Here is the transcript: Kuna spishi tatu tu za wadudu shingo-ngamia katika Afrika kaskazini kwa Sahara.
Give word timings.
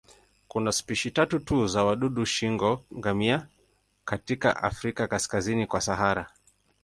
Kuna 0.47 0.71
spishi 0.71 1.11
tatu 1.11 1.39
tu 1.39 1.67
za 1.67 1.83
wadudu 1.83 2.25
shingo-ngamia 2.25 3.47
katika 4.05 4.63
Afrika 4.63 5.07
kaskazini 5.07 5.67
kwa 5.67 5.81
Sahara. 5.81 6.31